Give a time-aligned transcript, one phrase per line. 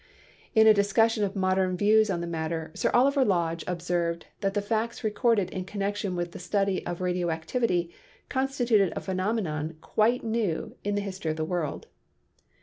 [0.55, 5.03] In a discussion of modern views on matter, Sir Oliver Lodge observed that the facts
[5.03, 7.93] recorded in connection with the study of radio activity
[8.27, 11.85] constituted a phenomenon quite new in the history of the world.